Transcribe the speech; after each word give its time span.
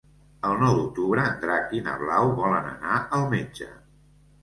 El 0.47 0.55
nou 0.61 0.73
d'octubre 0.77 1.27
en 1.33 1.37
Drac 1.45 1.77
i 1.81 1.83
na 1.91 1.95
Blau 2.01 2.35
volen 2.43 2.73
anar 2.75 2.99
al 3.19 3.33
metge. 3.39 3.73